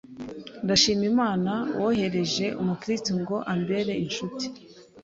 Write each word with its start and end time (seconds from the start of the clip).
Ndashima 0.63 1.03
Imana 1.11 1.53
wohereje 1.81 2.45
umukristo 2.61 3.11
ngo 3.21 3.37
ambere 3.53 3.91
incuti, 4.03 4.47